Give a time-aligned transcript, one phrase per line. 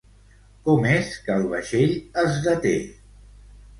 [0.69, 1.93] Com és que el vaixell
[2.25, 2.77] es deté?